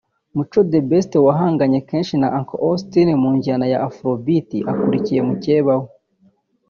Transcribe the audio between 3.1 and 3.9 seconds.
mu njyana ya